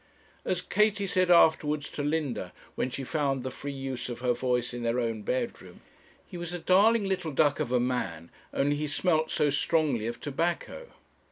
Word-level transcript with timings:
As 0.43 0.63
Katie 0.63 1.05
said 1.05 1.29
afterwards 1.29 1.91
to 1.91 2.01
Linda, 2.01 2.51
when 2.73 2.89
she 2.89 3.03
found 3.03 3.43
the 3.43 3.51
free 3.51 3.71
use 3.71 4.09
of 4.09 4.21
her 4.21 4.33
voice 4.33 4.73
in 4.73 4.81
their 4.81 4.99
own 4.99 5.21
bedroom, 5.21 5.81
'he 6.25 6.37
was 6.37 6.53
a 6.53 6.57
darling 6.57 7.03
little 7.03 7.31
duck 7.31 7.59
of 7.59 7.71
a 7.71 7.79
man, 7.79 8.31
only 8.51 8.77
he 8.77 8.87
smelt 8.87 9.29
so 9.29 9.51
strongly 9.51 10.07
of 10.07 10.19
tobacco.' 10.19 10.87